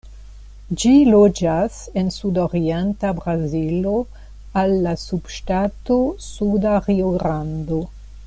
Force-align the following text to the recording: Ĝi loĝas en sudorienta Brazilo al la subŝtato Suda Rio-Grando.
Ĝi 0.83 0.91
loĝas 1.15 1.75
en 2.01 2.07
sudorienta 2.15 3.11
Brazilo 3.19 3.93
al 4.63 4.75
la 4.87 4.95
subŝtato 5.03 5.99
Suda 6.31 6.73
Rio-Grando. 6.89 7.83